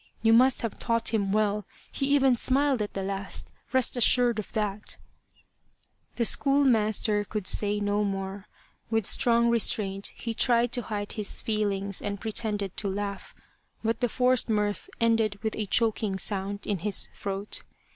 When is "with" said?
8.89-9.05, 15.43-15.55